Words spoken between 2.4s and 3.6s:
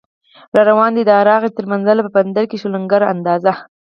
کې شو لنګر اندازه